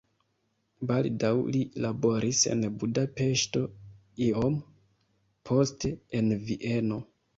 Baldaŭ 0.91 1.33
li 1.55 1.59
laboris 1.85 2.39
en 2.55 2.65
Budapeŝto, 2.85 3.61
iom 4.29 4.57
poste 5.51 5.93
en 6.23 6.33
Vieno. 6.49 6.99